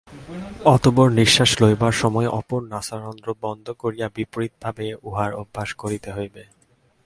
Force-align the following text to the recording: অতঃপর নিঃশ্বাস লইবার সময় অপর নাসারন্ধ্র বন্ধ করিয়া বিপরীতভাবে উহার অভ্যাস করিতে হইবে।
অতঃপর 0.65 1.07
নিঃশ্বাস 1.11 1.51
লইবার 1.61 1.93
সময় 1.93 2.29
অপর 2.39 2.61
নাসারন্ধ্র 2.63 3.29
বন্ধ 3.41 3.65
করিয়া 3.71 4.07
বিপরীতভাবে 4.15 4.85
উহার 5.03 5.31
অভ্যাস 5.33 5.69
করিতে 5.73 6.09
হইবে। 6.11 6.43